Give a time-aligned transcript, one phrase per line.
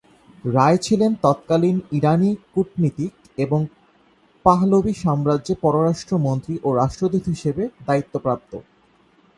[0.53, 3.13] রায় ছিলেন তৎকালীন ইরানি কূটনীতিক
[3.37, 3.59] এবং
[4.45, 8.51] পাহলভি সাম্রাজ্যে পররাষ্ট্র মন্ত্রী ও রাষ্ট্রদূত হিসেবে দায়িত্বপ্রাপ্ত।